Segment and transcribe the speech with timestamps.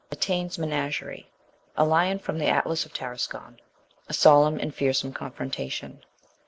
[0.09, 1.29] Mitaine's Menagerie
[1.77, 3.59] A Lion from the Atlas at Tarascon
[4.07, 6.03] A Solemn and Fearsome Confrontation.